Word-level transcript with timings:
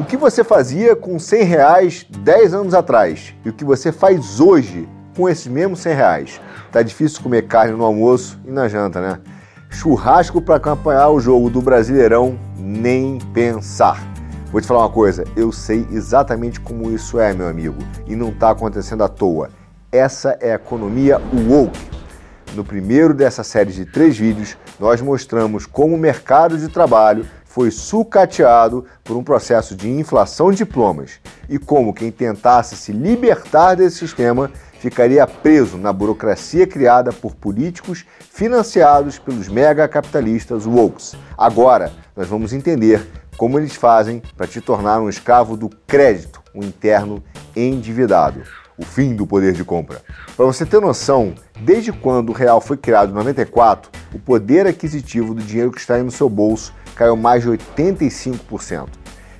O 0.00 0.04
que 0.04 0.16
você 0.16 0.42
fazia 0.42 0.96
com 0.96 1.18
100 1.18 1.42
reais 1.42 2.06
10 2.08 2.54
anos 2.54 2.72
atrás 2.72 3.34
e 3.44 3.50
o 3.50 3.52
que 3.52 3.66
você 3.66 3.92
faz 3.92 4.40
hoje 4.40 4.88
com 5.14 5.28
esses 5.28 5.46
mesmos 5.46 5.80
100 5.80 5.94
reais? 5.94 6.40
Tá 6.72 6.80
difícil 6.80 7.22
comer 7.22 7.42
carne 7.42 7.76
no 7.76 7.84
almoço 7.84 8.40
e 8.46 8.50
na 8.50 8.66
janta, 8.66 8.98
né? 8.98 9.20
Churrasco 9.68 10.40
para 10.40 10.56
acompanhar 10.56 11.10
o 11.10 11.20
jogo 11.20 11.50
do 11.50 11.60
Brasileirão, 11.60 12.38
nem 12.56 13.18
pensar. 13.34 14.02
Vou 14.50 14.58
te 14.58 14.66
falar 14.66 14.86
uma 14.86 14.90
coisa, 14.90 15.22
eu 15.36 15.52
sei 15.52 15.86
exatamente 15.92 16.58
como 16.60 16.90
isso 16.90 17.20
é, 17.20 17.34
meu 17.34 17.46
amigo, 17.46 17.76
e 18.06 18.16
não 18.16 18.30
está 18.30 18.52
acontecendo 18.52 19.04
à 19.04 19.08
toa. 19.08 19.50
Essa 19.92 20.30
é 20.40 20.52
a 20.52 20.54
economia 20.54 21.20
woke. 21.46 21.78
No 22.54 22.64
primeiro 22.64 23.12
dessa 23.12 23.44
série 23.44 23.70
de 23.70 23.84
três 23.84 24.16
vídeos, 24.16 24.56
nós 24.78 25.02
mostramos 25.02 25.66
como 25.66 25.94
o 25.94 25.98
mercado 25.98 26.56
de 26.56 26.68
trabalho 26.68 27.26
foi 27.50 27.72
sucateado 27.72 28.84
por 29.02 29.16
um 29.16 29.24
processo 29.24 29.74
de 29.74 29.90
inflação 29.90 30.52
de 30.52 30.58
diplomas 30.58 31.18
e 31.48 31.58
como 31.58 31.92
quem 31.92 32.08
tentasse 32.08 32.76
se 32.76 32.92
libertar 32.92 33.74
desse 33.74 33.98
sistema 33.98 34.52
ficaria 34.78 35.26
preso 35.26 35.76
na 35.76 35.92
burocracia 35.92 36.64
criada 36.64 37.12
por 37.12 37.34
políticos 37.34 38.06
financiados 38.30 39.18
pelos 39.18 39.48
mega 39.48 39.88
capitalistas 39.88 40.64
wokes. 40.64 41.16
Agora, 41.36 41.92
nós 42.16 42.28
vamos 42.28 42.52
entender 42.52 43.04
como 43.36 43.58
eles 43.58 43.74
fazem 43.74 44.22
para 44.36 44.46
te 44.46 44.60
tornar 44.60 45.00
um 45.00 45.08
escravo 45.08 45.56
do 45.56 45.68
crédito, 45.88 46.40
um 46.54 46.62
interno 46.62 47.20
endividado. 47.56 48.42
O 48.78 48.84
fim 48.84 49.14
do 49.14 49.26
poder 49.26 49.52
de 49.52 49.64
compra. 49.64 50.00
Para 50.36 50.46
você 50.46 50.64
ter 50.64 50.80
noção, 50.80 51.34
desde 51.60 51.92
quando 51.92 52.30
o 52.30 52.32
real 52.32 52.60
foi 52.60 52.78
criado 52.78 53.10
em 53.10 53.14
94, 53.14 53.90
o 54.14 54.18
poder 54.18 54.66
aquisitivo 54.66 55.34
do 55.34 55.42
dinheiro 55.42 55.70
que 55.72 55.80
está 55.80 55.96
aí 55.96 56.02
no 56.02 56.10
seu 56.10 56.30
bolso 56.30 56.72
caiu 56.94 57.16
mais 57.16 57.42
de 57.42 57.50
85%. 57.50 58.88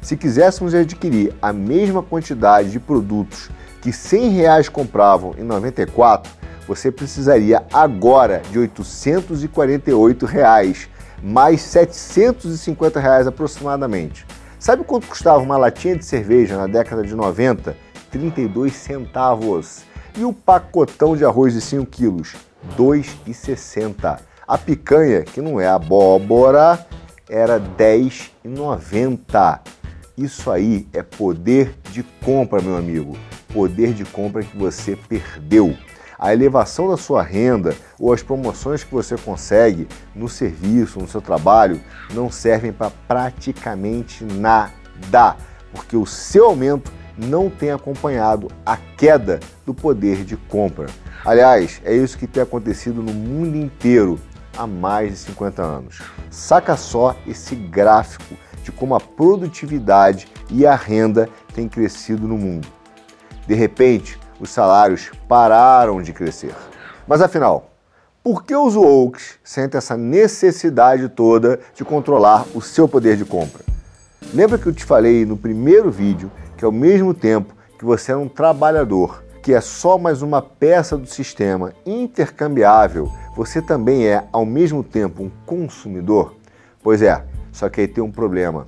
Se 0.00 0.16
quiséssemos 0.16 0.74
adquirir 0.74 1.34
a 1.42 1.52
mesma 1.52 2.02
quantidade 2.02 2.70
de 2.70 2.80
produtos 2.80 3.50
que 3.82 3.92
100 3.92 4.30
reais 4.30 4.68
compravam 4.68 5.34
em 5.38 5.42
94, 5.42 6.30
você 6.66 6.90
precisaria 6.90 7.62
agora 7.73 8.42
de 8.51 8.59
848 8.59 10.24
reais, 10.26 10.88
mais 11.23 11.60
750 11.62 13.01
reais 13.01 13.26
aproximadamente. 13.26 14.26
Sabe 14.59 14.85
quanto 14.85 15.07
custava 15.07 15.38
uma 15.38 15.57
latinha 15.57 15.96
de 15.96 16.04
cerveja 16.04 16.57
na 16.57 16.66
década 16.66 17.02
de 17.02 17.14
90? 17.14 17.76
32 18.10 18.74
centavos. 18.74 19.82
E 20.16 20.24
o 20.24 20.32
pacotão 20.32 21.16
de 21.16 21.24
arroz 21.24 21.54
de 21.54 21.60
5 21.60 21.87
quilos? 21.87 22.35
2,60. 22.76 24.18
A 24.46 24.59
picanha, 24.59 25.23
que 25.23 25.40
não 25.40 25.60
é 25.60 25.68
abóbora, 25.68 26.85
era 27.30 27.59
R$10,90. 27.59 29.60
Isso 30.18 30.50
aí 30.50 30.88
é 30.92 31.02
poder 31.02 31.78
de 31.92 32.02
compra, 32.02 32.60
meu 32.60 32.76
amigo. 32.76 33.16
Poder 33.54 33.95
de 33.95 34.04
compra 34.04 34.42
que 34.42 34.56
você 34.56 34.96
perdeu. 34.96 35.76
A 36.18 36.34
elevação 36.34 36.90
da 36.90 36.96
sua 36.98 37.23
renda 37.23 37.74
ou 37.98 38.12
as 38.12 38.23
promoções 38.23 38.84
que 38.84 38.92
você 38.92 39.16
consegue 39.16 39.88
no 40.14 40.28
serviço, 40.28 40.98
no 40.98 41.08
seu 41.08 41.23
trabalho, 41.23 41.80
não 42.12 42.30
servem 42.30 42.73
para 42.73 42.90
praticamente 43.08 44.23
nada, 44.24 45.36
porque 45.73 45.96
o 45.96 46.04
seu 46.04 46.45
aumento 46.46 46.92
não 47.16 47.48
tem 47.48 47.70
acompanhado 47.70 48.48
a 48.66 48.76
queda 48.76 49.40
do 49.64 49.73
poder 49.73 50.24
de 50.24 50.36
compra. 50.36 50.86
Aliás, 51.24 51.80
é 51.84 51.95
isso 51.95 52.18
que 52.18 52.26
tem 52.26 52.42
acontecido 52.42 53.01
no 53.02 53.14
mundo 53.14 53.56
inteiro 53.56 54.18
há 54.56 54.66
mais 54.66 55.10
de 55.10 55.16
50 55.18 55.62
anos. 55.62 56.01
Saca 56.30 56.76
só 56.76 57.16
esse 57.26 57.54
gráfico 57.54 58.37
de 58.62 58.73
como 58.73 58.95
a 58.95 59.01
produtividade 59.01 60.29
e 60.51 60.66
a 60.66 60.74
renda 60.74 61.29
têm 61.54 61.68
crescido 61.68 62.26
no 62.26 62.37
mundo. 62.37 62.68
De 63.46 63.54
repente, 63.54 64.19
os 64.38 64.50
salários 64.50 65.10
pararam 65.28 66.03
de 66.03 66.12
crescer. 66.12 66.54
Mas 67.06 67.20
afinal, 67.20 67.70
por 68.22 68.44
que 68.44 68.54
os 68.54 68.76
woke 68.76 69.20
sentem 69.42 69.78
essa 69.78 69.97
necessidade 69.97 71.08
toda 71.08 71.58
de 71.75 71.84
controlar 71.84 72.46
o 72.54 72.60
seu 72.60 72.86
poder 72.86 73.16
de 73.16 73.25
compra? 73.25 73.64
Lembra 74.34 74.58
que 74.58 74.66
eu 74.66 74.72
te 74.72 74.84
falei 74.84 75.25
no 75.25 75.36
primeiro 75.36 75.91
vídeo 75.91 76.30
que 76.56 76.64
ao 76.64 76.70
mesmo 76.70 77.14
tempo 77.14 77.54
que 77.78 77.84
você 77.84 78.12
é 78.12 78.16
um 78.16 78.28
trabalhador, 78.28 79.25
que 79.42 79.54
é 79.54 79.60
só 79.60 79.96
mais 79.96 80.22
uma 80.22 80.42
peça 80.42 80.96
do 80.96 81.06
sistema 81.06 81.72
intercambiável, 81.86 83.10
você 83.34 83.62
também 83.62 84.06
é 84.06 84.24
ao 84.32 84.44
mesmo 84.44 84.84
tempo 84.84 85.22
um 85.22 85.30
consumidor? 85.46 86.34
Pois 86.82 87.00
é, 87.00 87.24
só 87.52 87.68
que 87.68 87.80
aí 87.80 87.88
tem 87.88 88.04
um 88.04 88.10
problema 88.10 88.66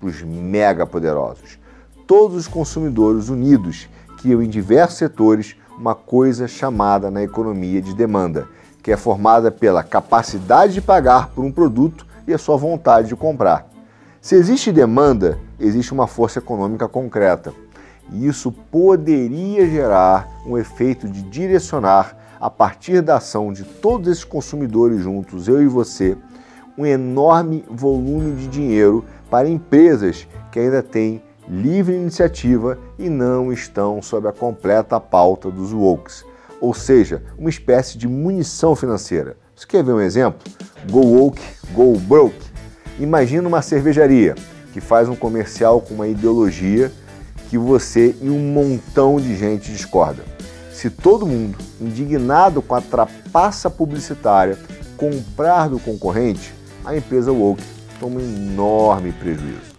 para 0.00 0.08
os 0.08 0.22
mega 0.22 0.86
poderosos. 0.86 1.58
Todos 2.06 2.36
os 2.36 2.48
consumidores 2.48 3.28
unidos 3.28 3.88
criam 4.18 4.42
em 4.42 4.48
diversos 4.48 4.98
setores 4.98 5.56
uma 5.78 5.94
coisa 5.94 6.46
chamada 6.46 7.10
na 7.10 7.22
economia 7.22 7.82
de 7.82 7.94
demanda, 7.94 8.48
que 8.82 8.92
é 8.92 8.96
formada 8.96 9.50
pela 9.50 9.82
capacidade 9.82 10.74
de 10.74 10.80
pagar 10.80 11.28
por 11.30 11.44
um 11.44 11.52
produto 11.52 12.06
e 12.26 12.32
a 12.32 12.38
sua 12.38 12.56
vontade 12.56 13.08
de 13.08 13.16
comprar. 13.16 13.68
Se 14.20 14.34
existe 14.34 14.72
demanda, 14.72 15.38
existe 15.60 15.92
uma 15.92 16.06
força 16.06 16.38
econômica 16.38 16.88
concreta. 16.88 17.52
E 18.12 18.26
isso 18.26 18.52
poderia 18.52 19.68
gerar 19.68 20.28
um 20.46 20.58
efeito 20.58 21.08
de 21.08 21.22
direcionar, 21.22 22.16
a 22.40 22.50
partir 22.50 23.00
da 23.00 23.16
ação 23.16 23.52
de 23.52 23.64
todos 23.64 24.08
esses 24.08 24.24
consumidores 24.24 25.00
juntos, 25.00 25.48
eu 25.48 25.62
e 25.62 25.66
você, 25.66 26.16
um 26.76 26.84
enorme 26.84 27.64
volume 27.70 28.34
de 28.36 28.48
dinheiro 28.48 29.04
para 29.30 29.48
empresas 29.48 30.26
que 30.52 30.58
ainda 30.58 30.82
têm 30.82 31.22
livre 31.48 31.94
iniciativa 31.94 32.78
e 32.98 33.08
não 33.08 33.52
estão 33.52 34.00
sob 34.02 34.28
a 34.28 34.32
completa 34.32 34.98
pauta 35.00 35.50
dos 35.50 35.72
wokes, 35.72 36.24
ou 36.60 36.74
seja, 36.74 37.22
uma 37.38 37.50
espécie 37.50 37.98
de 37.98 38.08
munição 38.08 38.74
financeira. 38.74 39.36
Você 39.54 39.66
quer 39.66 39.84
ver 39.84 39.92
um 39.92 40.00
exemplo? 40.00 40.40
Go 40.90 41.00
woke, 41.00 41.42
go 41.72 41.98
broke. 41.98 42.36
Imagina 42.98 43.46
uma 43.46 43.62
cervejaria 43.62 44.34
que 44.72 44.80
faz 44.80 45.08
um 45.08 45.14
comercial 45.14 45.80
com 45.80 45.94
uma 45.94 46.08
ideologia 46.08 46.90
que 47.48 47.58
você 47.58 48.14
e 48.20 48.28
um 48.28 48.52
montão 48.52 49.20
de 49.20 49.36
gente 49.36 49.70
discorda. 49.70 50.24
Se 50.72 50.90
todo 50.90 51.26
mundo, 51.26 51.56
indignado 51.80 52.60
com 52.60 52.74
a 52.74 52.80
trapaça 52.80 53.70
publicitária, 53.70 54.58
comprar 54.96 55.68
do 55.68 55.78
concorrente, 55.78 56.52
a 56.84 56.96
empresa 56.96 57.32
Woke 57.32 57.62
toma 57.98 58.20
um 58.20 58.20
enorme 58.20 59.12
prejuízo. 59.12 59.74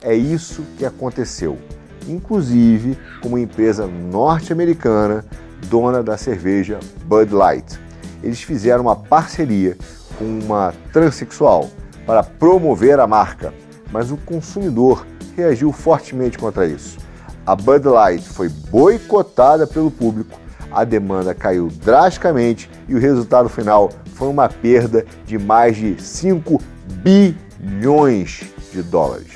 É 0.00 0.14
isso 0.14 0.62
que 0.76 0.86
aconteceu, 0.86 1.58
inclusive 2.06 2.96
com 3.20 3.28
uma 3.28 3.40
empresa 3.40 3.86
norte-americana 3.86 5.24
dona 5.68 6.02
da 6.02 6.16
cerveja 6.16 6.78
Bud 7.04 7.34
Light. 7.34 7.78
Eles 8.22 8.40
fizeram 8.42 8.82
uma 8.82 8.96
parceria 8.96 9.76
com 10.18 10.24
uma 10.24 10.72
transexual 10.92 11.68
para 12.06 12.22
promover 12.22 12.98
a 13.00 13.06
marca, 13.06 13.52
mas 13.92 14.10
o 14.10 14.16
consumidor 14.16 15.06
reagiu 15.38 15.72
fortemente 15.72 16.36
contra 16.36 16.66
isso. 16.66 16.98
A 17.46 17.54
Bud 17.54 17.86
Light 17.86 18.28
foi 18.28 18.48
boicotada 18.48 19.66
pelo 19.66 19.90
público, 19.90 20.38
a 20.70 20.84
demanda 20.84 21.34
caiu 21.34 21.68
drasticamente 21.68 22.68
e 22.88 22.94
o 22.94 22.98
resultado 22.98 23.48
final 23.48 23.90
foi 24.14 24.28
uma 24.28 24.48
perda 24.48 25.06
de 25.24 25.38
mais 25.38 25.76
de 25.76 26.02
5 26.02 26.60
bilhões 27.02 28.42
de 28.72 28.82
dólares. 28.82 29.32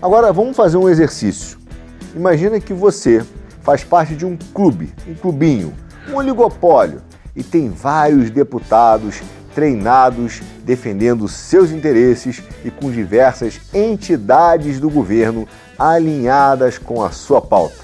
Agora 0.00 0.32
vamos 0.32 0.56
fazer 0.56 0.76
um 0.76 0.88
exercício. 0.88 1.58
Imagina 2.14 2.58
que 2.58 2.72
você 2.72 3.24
faz 3.60 3.84
parte 3.84 4.16
de 4.16 4.24
um 4.24 4.36
clube, 4.54 4.92
um 5.06 5.14
clubinho, 5.14 5.72
um 6.08 6.16
oligopólio 6.16 7.02
e 7.34 7.42
tem 7.42 7.68
vários 7.68 8.30
deputados 8.30 9.20
treinados 9.56 10.42
defendendo 10.64 11.26
seus 11.26 11.70
interesses 11.70 12.42
e 12.62 12.70
com 12.70 12.90
diversas 12.90 13.58
entidades 13.72 14.78
do 14.78 14.90
governo 14.90 15.48
alinhadas 15.78 16.76
com 16.76 17.02
a 17.02 17.10
sua 17.10 17.40
pauta. 17.40 17.76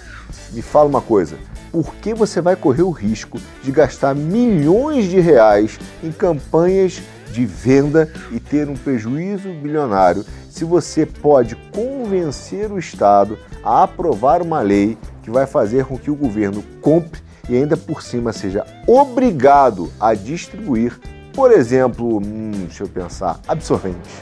Me 0.52 0.60
fala 0.60 0.90
uma 0.90 1.00
coisa, 1.00 1.38
por 1.72 1.94
que 1.94 2.12
você 2.12 2.42
vai 2.42 2.56
correr 2.56 2.82
o 2.82 2.90
risco 2.90 3.40
de 3.62 3.72
gastar 3.72 4.14
milhões 4.14 5.06
de 5.06 5.18
reais 5.18 5.78
em 6.04 6.12
campanhas 6.12 7.00
de 7.32 7.46
venda 7.46 8.12
e 8.30 8.38
ter 8.38 8.68
um 8.68 8.76
prejuízo 8.76 9.48
bilionário 9.54 10.26
se 10.50 10.66
você 10.66 11.06
pode 11.06 11.56
convencer 11.74 12.70
o 12.70 12.78
Estado 12.78 13.38
a 13.64 13.84
aprovar 13.84 14.42
uma 14.42 14.60
lei 14.60 14.98
que 15.22 15.30
vai 15.30 15.46
fazer 15.46 15.86
com 15.86 15.96
que 15.96 16.10
o 16.10 16.14
governo 16.14 16.62
compre 16.82 17.22
e 17.48 17.56
ainda 17.56 17.78
por 17.78 18.02
cima 18.02 18.30
seja 18.30 18.62
obrigado 18.86 19.90
a 19.98 20.12
distribuir 20.12 21.00
por 21.34 21.50
exemplo, 21.50 22.18
hum, 22.18 22.50
deixa 22.66 22.84
eu 22.84 22.88
pensar, 22.88 23.40
absorventes. 23.46 24.12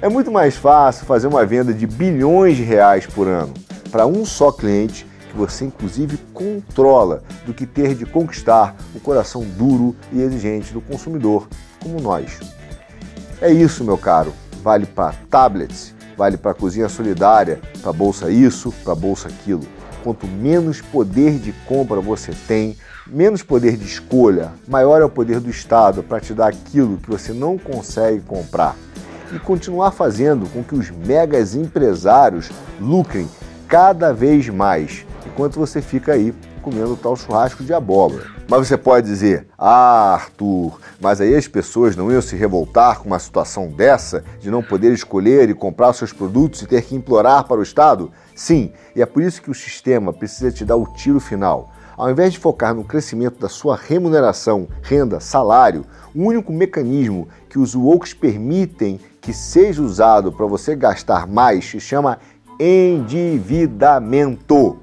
É 0.00 0.08
muito 0.08 0.30
mais 0.30 0.56
fácil 0.56 1.06
fazer 1.06 1.26
uma 1.26 1.44
venda 1.44 1.72
de 1.72 1.86
bilhões 1.86 2.56
de 2.56 2.62
reais 2.62 3.06
por 3.06 3.26
ano 3.26 3.52
para 3.90 4.06
um 4.06 4.24
só 4.24 4.52
cliente 4.52 5.06
que 5.30 5.36
você 5.36 5.64
inclusive 5.64 6.16
controla 6.32 7.22
do 7.44 7.52
que 7.52 7.66
ter 7.66 7.94
de 7.94 8.06
conquistar 8.06 8.76
o 8.94 9.00
coração 9.00 9.42
duro 9.42 9.94
e 10.12 10.20
exigente 10.20 10.72
do 10.72 10.80
consumidor 10.80 11.48
como 11.82 12.00
nós. 12.00 12.38
É 13.40 13.50
isso, 13.50 13.84
meu 13.84 13.98
caro. 13.98 14.32
Vale 14.62 14.86
para 14.86 15.14
tablets, 15.30 15.94
vale 16.16 16.36
para 16.36 16.54
cozinha 16.54 16.88
solidária, 16.88 17.60
para 17.80 17.92
bolsa 17.92 18.30
isso, 18.30 18.72
para 18.84 18.94
bolsa 18.94 19.28
aquilo. 19.28 19.66
Quanto 20.08 20.26
menos 20.26 20.80
poder 20.80 21.38
de 21.38 21.52
compra 21.66 22.00
você 22.00 22.32
tem, 22.46 22.78
menos 23.06 23.42
poder 23.42 23.76
de 23.76 23.84
escolha, 23.84 24.52
maior 24.66 25.02
é 25.02 25.04
o 25.04 25.10
poder 25.10 25.38
do 25.38 25.50
Estado 25.50 26.02
para 26.02 26.18
te 26.18 26.32
dar 26.32 26.46
aquilo 26.46 26.96
que 26.96 27.10
você 27.10 27.30
não 27.34 27.58
consegue 27.58 28.22
comprar. 28.22 28.74
E 29.30 29.38
continuar 29.38 29.90
fazendo 29.90 30.48
com 30.48 30.64
que 30.64 30.74
os 30.74 30.88
megas 30.88 31.54
empresários 31.54 32.50
lucrem 32.80 33.28
cada 33.68 34.10
vez 34.10 34.48
mais, 34.48 35.04
enquanto 35.26 35.58
você 35.58 35.82
fica 35.82 36.14
aí 36.14 36.32
comendo 36.68 36.96
tal 36.96 37.16
churrasco 37.16 37.64
de 37.64 37.72
abóbora. 37.72 38.26
Mas 38.46 38.68
você 38.68 38.76
pode 38.76 39.06
dizer, 39.06 39.46
ah, 39.58 40.12
Arthur, 40.14 40.78
mas 41.00 41.18
aí 41.20 41.34
as 41.34 41.48
pessoas 41.48 41.96
não 41.96 42.12
iam 42.12 42.20
se 42.20 42.36
revoltar 42.36 42.98
com 42.98 43.06
uma 43.06 43.18
situação 43.18 43.68
dessa, 43.68 44.22
de 44.40 44.50
não 44.50 44.62
poder 44.62 44.92
escolher 44.92 45.48
e 45.48 45.54
comprar 45.54 45.94
seus 45.94 46.12
produtos 46.12 46.60
e 46.62 46.66
ter 46.66 46.82
que 46.82 46.94
implorar 46.94 47.44
para 47.44 47.58
o 47.58 47.62
Estado? 47.62 48.12
Sim, 48.34 48.70
e 48.94 49.00
é 49.00 49.06
por 49.06 49.22
isso 49.22 49.40
que 49.40 49.50
o 49.50 49.54
sistema 49.54 50.12
precisa 50.12 50.52
te 50.52 50.62
dar 50.64 50.76
o 50.76 50.92
tiro 50.94 51.20
final. 51.20 51.72
Ao 51.96 52.10
invés 52.10 52.34
de 52.34 52.38
focar 52.38 52.74
no 52.74 52.84
crescimento 52.84 53.40
da 53.40 53.48
sua 53.48 53.76
remuneração, 53.76 54.68
renda, 54.82 55.18
salário, 55.18 55.84
o 56.14 56.22
único 56.22 56.52
mecanismo 56.52 57.26
que 57.48 57.58
os 57.58 57.74
WOKs 57.74 58.14
permitem 58.14 59.00
que 59.20 59.32
seja 59.32 59.82
usado 59.82 60.30
para 60.30 60.46
você 60.46 60.76
gastar 60.76 61.26
mais 61.26 61.64
se 61.64 61.80
chama 61.80 62.20
endividamento. 62.60 64.78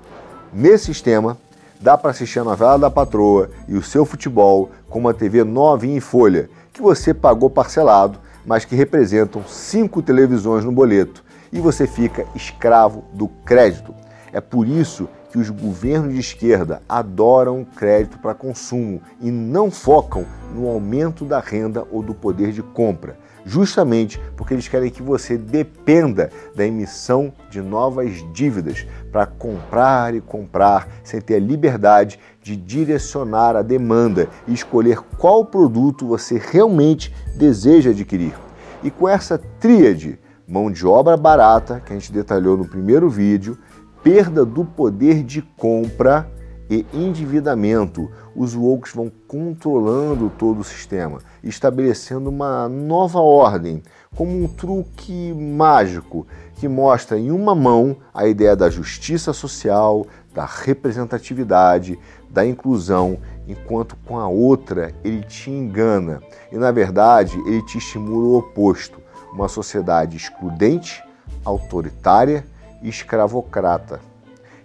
Nesse 0.53 0.85
sistema, 0.85 1.38
dá 1.80 1.98
para 1.98 2.12
assistir 2.12 2.39
a 2.39 2.44
novela 2.44 2.77
da 2.77 2.89
patroa 2.89 3.50
e 3.68 3.75
o 3.75 3.83
seu 3.83 4.06
futebol 4.06 4.69
com 4.89 5.00
uma 5.00 5.13
TV 5.13 5.44
novinha 5.44 5.98
em 5.98 6.00
folha, 6.00 6.50
que 6.74 6.81
você 6.81 7.13
pagou 7.13 7.50
parcelado, 7.50 8.19
mas 8.45 8.66
que 8.66 8.75
representam 8.75 9.44
cinco 9.48 10.01
televisões 10.01 10.63
no 10.63 10.72
boleto, 10.72 11.24
e 11.51 11.60
você 11.60 11.88
fica 11.88 12.25
escravo 12.36 13.04
do 13.13 13.27
crédito. 13.27 13.94
É 14.31 14.42
por 14.42 14.68
isso 14.68 15.07
que 15.35 15.39
os 15.39 15.49
governos 15.49 16.13
de 16.13 16.19
esquerda 16.21 16.81
adoram 16.87 17.65
crédito 17.65 18.17
para 18.19 18.33
consumo 18.33 19.01
e 19.19 19.29
não 19.29 19.69
focam 19.69 20.23
no 20.53 20.69
aumento 20.69 21.25
da 21.25 21.41
renda 21.41 21.85
ou 21.91 22.01
do 22.01 22.13
poder 22.13 22.53
de 22.53 22.63
compra, 22.63 23.17
justamente 23.45 24.17
porque 24.37 24.53
eles 24.53 24.69
querem 24.69 24.89
que 24.89 25.03
você 25.03 25.37
dependa 25.37 26.29
da 26.55 26.65
emissão 26.65 27.33
de 27.49 27.61
novas 27.61 28.23
dívidas 28.31 28.87
para 29.11 29.25
comprar 29.25 30.15
e 30.15 30.21
comprar 30.21 30.87
sem 31.03 31.19
ter 31.19 31.35
a 31.35 31.39
liberdade 31.39 32.17
de 32.41 32.55
direcionar 32.55 33.57
a 33.57 33.61
demanda 33.61 34.29
e 34.47 34.53
escolher 34.53 35.01
qual 35.17 35.43
produto 35.43 36.07
você 36.07 36.41
realmente 36.41 37.13
deseja 37.35 37.89
adquirir. 37.89 38.33
E 38.81 38.89
com 38.89 39.09
essa 39.09 39.38
tríade, 39.59 40.17
mão 40.47 40.71
de 40.71 40.88
obra 40.88 41.17
barata, 41.17 41.81
que 41.85 41.91
a 41.91 41.95
gente 41.97 42.13
detalhou 42.13 42.55
no 42.55 42.65
primeiro 42.65 43.09
vídeo, 43.09 43.57
perda 44.05 44.45
do 44.45 44.63
poder 44.63 45.23
de 45.23 45.41
compra 45.41 46.31
e 46.69 46.85
endividamento, 46.93 48.07
os 48.35 48.53
woke 48.53 48.95
vão 48.95 49.11
controlando 49.27 50.31
todo 50.37 50.59
o 50.59 50.63
sistema, 50.63 51.21
estabelecendo 51.43 52.29
uma 52.29 52.69
nova 52.69 53.19
ordem, 53.19 53.81
como 54.15 54.43
um 54.43 54.47
truque 54.47 55.33
mágico 55.33 56.27
que 56.53 56.67
mostra 56.67 57.17
em 57.17 57.31
uma 57.31 57.55
mão 57.55 57.97
a 58.13 58.27
ideia 58.27 58.55
da 58.55 58.69
justiça 58.69 59.33
social, 59.33 60.05
da 60.35 60.45
representatividade, 60.45 61.97
da 62.29 62.45
inclusão, 62.45 63.17
enquanto 63.47 63.95
com 64.05 64.19
a 64.19 64.27
outra 64.27 64.93
ele 65.03 65.23
te 65.23 65.49
engana. 65.49 66.21
E 66.51 66.57
na 66.57 66.71
verdade 66.71 67.39
ele 67.47 67.63
te 67.63 67.79
estimula 67.79 68.27
o 68.27 68.37
oposto, 68.37 69.01
uma 69.33 69.47
sociedade 69.47 70.15
excludente, 70.15 71.03
autoritária 71.43 72.45
escravocrata. 72.81 74.00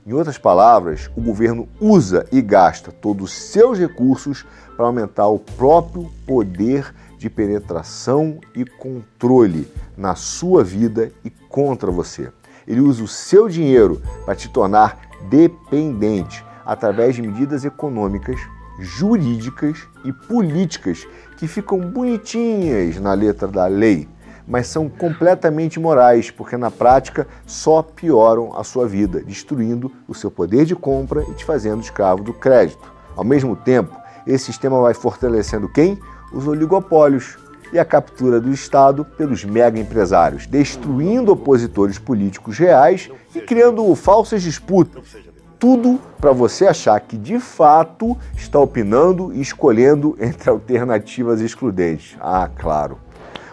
Em 0.07 0.13
outras 0.13 0.39
palavras, 0.39 1.11
o 1.15 1.21
governo 1.21 1.69
usa 1.81 2.27
e 2.33 2.41
gasta 2.41 2.91
todos 2.91 3.31
os 3.31 3.37
seus 3.37 3.79
recursos 3.79 4.47
para 4.77 4.87
aumentar 4.87 5.29
o 5.29 5.39
próprio 5.39 6.11
poder 6.27 6.95
de 7.19 7.29
penetração 7.29 8.41
e 8.55 8.65
controle 8.65 9.71
na 9.97 10.15
sua 10.15 10.65
vida 10.65 11.13
e 11.23 11.29
contra 11.29 11.91
você. 11.91 12.33
Ele 12.67 12.81
usa 12.81 13.05
o 13.05 13.09
seu 13.09 13.49
dinheiro 13.49 14.01
para 14.25 14.35
te 14.35 14.49
tornar 14.49 14.99
dependente 15.29 16.45
através 16.65 17.15
de 17.15 17.23
medidas 17.23 17.65
econômicas, 17.65 18.41
jurídicas 18.79 19.87
e 20.05 20.13
políticas 20.13 21.07
que 21.37 21.47
ficam 21.47 21.79
bonitinhas 21.79 22.99
na 22.99 23.13
letra 23.13 23.47
da 23.47 23.67
lei 23.67 24.09
mas 24.51 24.67
são 24.67 24.89
completamente 24.89 25.77
imorais, 25.77 26.29
porque 26.29 26.57
na 26.57 26.73
prática 26.73 27.27
só 27.47 27.83
pioram 27.83 28.59
a 28.59 28.65
sua 28.65 28.87
vida, 28.87 29.23
destruindo 29.23 29.93
o 30.09 30.15
seu 30.15 30.29
poder 30.29 30.65
de 30.65 30.75
compra 30.75 31.25
e 31.29 31.35
te 31.35 31.45
fazendo 31.45 31.81
escravo 31.81 32.25
do 32.25 32.35
crédito. 32.35 32.93
Ao 33.17 33.23
mesmo 33.23 33.55
tempo, 33.55 33.97
esse 34.27 34.47
sistema 34.47 34.81
vai 34.81 34.93
fortalecendo 34.93 35.69
quem? 35.69 35.97
Os 36.33 36.49
oligopólios 36.49 37.39
e 37.73 37.79
a 37.79 37.85
captura 37.85 38.41
do 38.41 38.51
Estado 38.51 39.05
pelos 39.05 39.45
mega 39.45 39.79
empresários, 39.79 40.49
destruindo 40.49 41.31
opositores 41.31 41.97
políticos 41.97 42.59
reais 42.59 43.09
e 43.33 43.41
criando 43.41 43.95
falsas 43.95 44.43
disputas. 44.43 45.17
Tudo 45.61 46.01
para 46.21 46.33
você 46.33 46.67
achar 46.67 46.99
que 46.99 47.17
de 47.17 47.39
fato 47.39 48.19
está 48.35 48.59
opinando 48.59 49.33
e 49.33 49.41
escolhendo 49.41 50.17
entre 50.19 50.51
alternativas 50.51 51.41
excludentes. 51.41 52.17
Ah, 52.19 52.51
claro. 52.53 52.99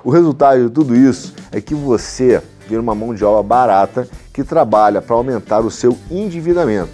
O 0.03 0.09
resultado 0.09 0.67
de 0.67 0.69
tudo 0.69 0.95
isso 0.95 1.33
é 1.51 1.59
que 1.59 1.73
você 1.73 2.41
vira 2.67 2.81
uma 2.81 2.93
mão 2.95 3.13
de 3.13 3.23
obra 3.23 3.41
barata 3.41 4.07
que 4.31 4.43
trabalha 4.43 5.01
para 5.01 5.15
aumentar 5.15 5.61
o 5.61 5.71
seu 5.71 5.97
endividamento, 6.11 6.91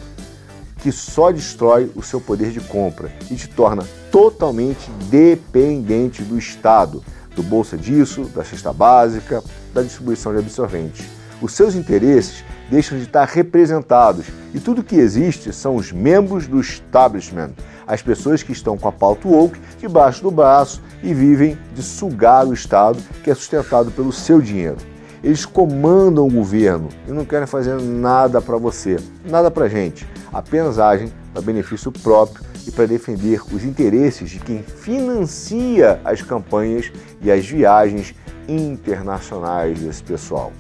que 0.77 0.91
só 0.91 1.31
destrói 1.31 1.91
o 1.95 2.01
seu 2.01 2.21
poder 2.21 2.51
de 2.51 2.61
compra 2.61 3.11
e 3.29 3.35
te 3.35 3.47
torna 3.47 3.83
totalmente 4.11 4.89
dependente 5.09 6.23
do 6.23 6.38
Estado, 6.38 7.03
do 7.35 7.44
bolsa 7.44 7.75
disso, 7.75 8.25
da 8.25 8.44
cesta 8.44 8.71
básica, 8.71 9.44
da 9.73 9.81
distribuição 9.81 10.31
de 10.31 10.39
absorventes. 10.39 11.05
Os 11.41 11.53
seus 11.53 11.75
interesses 11.75 12.45
deixam 12.69 12.97
de 12.97 13.03
estar 13.03 13.25
representados 13.25 14.27
e 14.53 14.59
tudo 14.59 14.83
que 14.83 14.95
existe 14.95 15.51
são 15.51 15.75
os 15.75 15.91
membros 15.91 16.47
do 16.47 16.61
establishment, 16.61 17.51
as 17.88 18.01
pessoas 18.01 18.44
que 18.44 18.51
estão 18.51 18.77
com 18.77 18.88
a 18.88 18.91
pauta 18.91 19.27
woke 19.27 19.59
debaixo 19.80 20.21
do 20.24 20.31
braço 20.31 20.81
e 21.01 21.13
vivem 21.13 21.57
de 21.74 21.81
sugar 21.81 22.47
o 22.47 22.53
Estado, 22.53 23.00
que 23.24 23.30
é 23.30 23.35
sustentado 23.35 23.91
pelo 23.91 24.12
seu 24.12 24.41
dinheiro. 24.41 24.77
Eles 25.24 25.45
comandam 25.45 26.27
o 26.27 26.31
governo 26.31 26.89
e 27.07 27.12
não 27.12 27.24
querem 27.24 27.47
fazer 27.47 27.81
nada 27.81 28.41
para 28.41 28.57
você, 28.57 28.97
nada 29.25 29.50
para 29.50 29.69
gente, 29.69 30.05
apenas 30.34 30.79
agem 30.79 31.12
para 31.31 31.41
benefício 31.41 31.91
próprio 31.91 32.43
e 32.67 32.72
para 32.72 32.86
defender 32.86 33.41
os 33.53 33.63
interesses 33.63 34.29
de 34.29 34.39
quem 34.39 34.62
financia 34.62 36.00
as 36.03 36.22
campanhas 36.22 36.91
e 37.22 37.31
as 37.31 37.46
viagens 37.46 38.13
internacionais 38.48 39.79
desse 39.79 40.03
pessoal. 40.03 40.51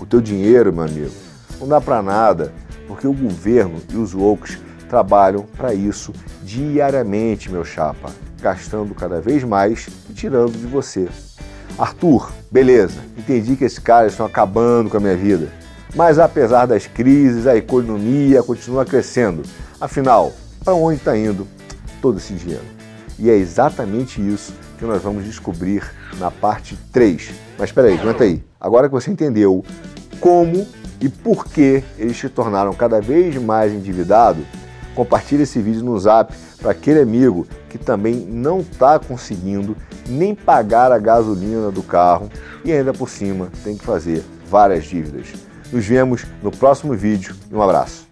O 0.00 0.06
teu 0.06 0.20
dinheiro, 0.20 0.72
meu 0.72 0.84
amigo, 0.84 1.12
não 1.60 1.68
dá 1.68 1.80
para 1.80 2.02
nada, 2.02 2.52
porque 2.88 3.06
o 3.06 3.12
governo 3.12 3.80
e 3.90 3.96
os 3.96 4.12
loucos 4.12 4.58
trabalham 4.92 5.46
para 5.56 5.72
isso 5.72 6.12
diariamente, 6.42 7.50
meu 7.50 7.64
chapa 7.64 8.10
gastando 8.42 8.94
cada 8.94 9.22
vez 9.22 9.42
mais 9.42 9.88
e 10.10 10.12
tirando 10.12 10.52
de 10.52 10.66
você. 10.66 11.08
Arthur, 11.78 12.30
beleza, 12.50 13.00
entendi 13.16 13.56
que 13.56 13.64
esses 13.64 13.78
caras 13.78 14.12
estão 14.12 14.26
acabando 14.26 14.90
com 14.90 14.98
a 14.98 15.00
minha 15.00 15.16
vida. 15.16 15.48
Mas 15.94 16.18
apesar 16.18 16.66
das 16.66 16.86
crises, 16.86 17.46
a 17.46 17.56
economia 17.56 18.42
continua 18.42 18.84
crescendo. 18.84 19.42
Afinal, 19.80 20.30
para 20.62 20.74
onde 20.74 20.98
está 20.98 21.16
indo 21.16 21.48
todo 22.02 22.18
esse 22.18 22.34
dinheiro? 22.34 22.64
E 23.18 23.30
é 23.30 23.34
exatamente 23.34 24.20
isso 24.20 24.52
que 24.78 24.84
nós 24.84 25.00
vamos 25.00 25.24
descobrir 25.24 25.90
na 26.18 26.30
parte 26.30 26.76
3. 26.92 27.30
Mas 27.58 27.70
espera 27.70 27.88
aí, 27.88 27.98
aguenta 27.98 28.24
aí. 28.24 28.44
Agora 28.60 28.88
que 28.88 28.94
você 28.94 29.10
entendeu 29.10 29.64
como 30.20 30.66
e 31.00 31.08
por 31.08 31.46
que 31.46 31.82
eles 31.98 32.18
se 32.18 32.28
tornaram 32.28 32.74
cada 32.74 33.00
vez 33.00 33.36
mais 33.36 33.72
endividados, 33.72 34.44
compartilhe 34.94 35.42
esse 35.42 35.60
vídeo 35.60 35.84
no 35.84 35.98
Zap 35.98 36.34
para 36.60 36.70
aquele 36.70 37.00
amigo 37.00 37.46
que 37.68 37.78
também 37.78 38.14
não 38.14 38.60
está 38.60 38.98
conseguindo 38.98 39.76
nem 40.08 40.34
pagar 40.34 40.92
a 40.92 40.98
gasolina 40.98 41.70
do 41.70 41.82
carro 41.82 42.28
e 42.64 42.72
ainda 42.72 42.92
por 42.92 43.08
cima 43.08 43.50
tem 43.64 43.76
que 43.76 43.84
fazer 43.84 44.22
várias 44.48 44.84
dívidas. 44.84 45.28
Nos 45.72 45.86
vemos 45.86 46.26
no 46.42 46.50
próximo 46.50 46.94
vídeo 46.94 47.34
e 47.50 47.54
um 47.54 47.62
abraço. 47.62 48.11